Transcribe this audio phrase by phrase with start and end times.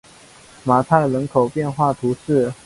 [0.63, 2.51] 马泰人口变化图示